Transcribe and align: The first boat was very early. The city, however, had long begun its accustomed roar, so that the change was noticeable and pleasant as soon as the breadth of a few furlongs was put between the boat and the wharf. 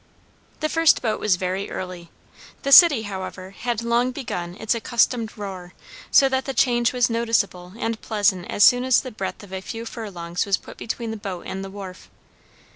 The 0.61 0.67
first 0.67 1.03
boat 1.03 1.19
was 1.19 1.35
very 1.35 1.69
early. 1.69 2.09
The 2.63 2.71
city, 2.71 3.03
however, 3.03 3.51
had 3.51 3.83
long 3.83 4.09
begun 4.09 4.55
its 4.59 4.73
accustomed 4.73 5.37
roar, 5.37 5.75
so 6.09 6.27
that 6.27 6.45
the 6.45 6.55
change 6.55 6.91
was 6.91 7.07
noticeable 7.07 7.73
and 7.77 8.01
pleasant 8.01 8.49
as 8.49 8.63
soon 8.63 8.83
as 8.83 9.01
the 9.01 9.11
breadth 9.11 9.43
of 9.43 9.53
a 9.53 9.61
few 9.61 9.85
furlongs 9.85 10.43
was 10.43 10.57
put 10.57 10.77
between 10.77 11.11
the 11.11 11.17
boat 11.17 11.45
and 11.45 11.63
the 11.63 11.69
wharf. 11.69 12.09